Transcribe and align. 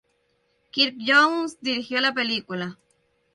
Kirk 0.71 0.95
Jones 1.05 1.59
dirigió 1.61 2.01
la 2.01 2.11
película. 2.15 2.79